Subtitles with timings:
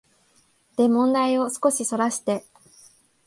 [0.77, 2.43] で問題を少しそらして、